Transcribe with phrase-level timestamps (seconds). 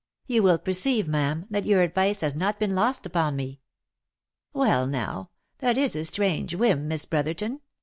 [0.25, 3.59] You will perceive, ma'am, that your advice has not been lost upon me.""
[4.51, 5.29] Well now!
[5.59, 7.61] that is a strange whim, Miss Brotherton.